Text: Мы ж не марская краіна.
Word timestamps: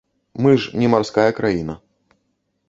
Мы 0.45 0.53
ж 0.63 0.79
не 0.83 0.89
марская 0.93 1.27
краіна. 1.41 1.77